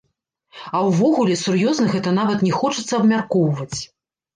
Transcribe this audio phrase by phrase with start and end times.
[0.79, 3.77] А ўвогуле, сур'ёзна гэта нават не хочацца абмяркоўваць.